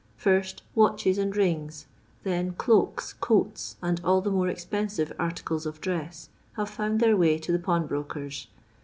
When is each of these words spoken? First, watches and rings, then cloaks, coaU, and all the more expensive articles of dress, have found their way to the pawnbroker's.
First, 0.17 0.63
watches 0.73 1.19
and 1.19 1.35
rings, 1.37 1.85
then 2.23 2.53
cloaks, 2.53 3.13
coaU, 3.13 3.75
and 3.83 4.01
all 4.03 4.19
the 4.19 4.31
more 4.31 4.47
expensive 4.47 5.13
articles 5.19 5.67
of 5.67 5.79
dress, 5.79 6.29
have 6.53 6.71
found 6.71 6.99
their 7.01 7.15
way 7.15 7.37
to 7.37 7.51
the 7.51 7.59
pawnbroker's. 7.59 8.47